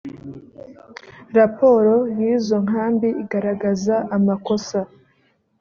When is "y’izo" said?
2.17-2.57